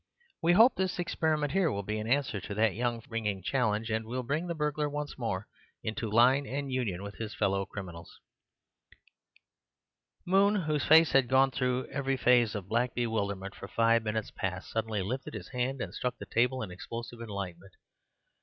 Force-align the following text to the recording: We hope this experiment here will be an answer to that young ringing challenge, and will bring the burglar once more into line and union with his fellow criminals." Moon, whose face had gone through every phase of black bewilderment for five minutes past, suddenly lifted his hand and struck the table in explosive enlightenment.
We 0.41 0.53
hope 0.53 0.73
this 0.77 0.97
experiment 0.97 1.51
here 1.51 1.71
will 1.71 1.83
be 1.83 1.99
an 1.99 2.07
answer 2.07 2.41
to 2.41 2.55
that 2.55 2.73
young 2.73 3.03
ringing 3.07 3.43
challenge, 3.43 3.91
and 3.91 4.03
will 4.03 4.23
bring 4.23 4.47
the 4.47 4.55
burglar 4.55 4.89
once 4.89 5.15
more 5.15 5.45
into 5.83 6.09
line 6.09 6.47
and 6.47 6.71
union 6.71 7.03
with 7.03 7.17
his 7.17 7.35
fellow 7.35 7.67
criminals." 7.67 8.19
Moon, 10.25 10.55
whose 10.55 10.83
face 10.87 11.11
had 11.11 11.27
gone 11.29 11.51
through 11.51 11.85
every 11.91 12.17
phase 12.17 12.55
of 12.55 12.67
black 12.67 12.95
bewilderment 12.95 13.53
for 13.53 13.67
five 13.67 14.01
minutes 14.01 14.31
past, 14.31 14.71
suddenly 14.71 15.03
lifted 15.03 15.35
his 15.35 15.49
hand 15.49 15.79
and 15.83 15.93
struck 15.93 16.17
the 16.17 16.25
table 16.25 16.63
in 16.63 16.71
explosive 16.71 17.21
enlightenment. 17.21 17.73